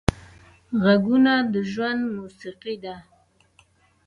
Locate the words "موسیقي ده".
2.17-2.95